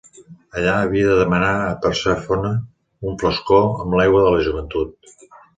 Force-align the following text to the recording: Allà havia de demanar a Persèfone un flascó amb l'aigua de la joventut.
Allà 0.59 0.71
havia 0.85 1.03
de 1.11 1.17
demanar 1.19 1.51
a 1.65 1.75
Persèfone 1.83 2.53
un 3.11 3.21
flascó 3.25 3.61
amb 3.85 3.97
l'aigua 4.01 4.25
de 4.27 4.33
la 4.37 4.43
joventut. 4.49 5.17